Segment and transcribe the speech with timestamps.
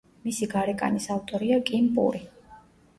[0.27, 2.27] მისი გარეკანის ავტორია კიმ პური.